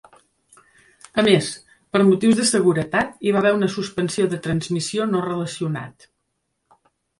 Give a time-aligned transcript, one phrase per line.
[1.23, 1.49] A més,
[1.97, 6.11] per motius de seguretat hi va haver una suspensió de transmissió no relacionat.